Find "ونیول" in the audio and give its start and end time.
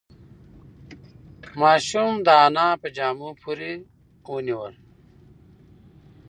4.33-4.73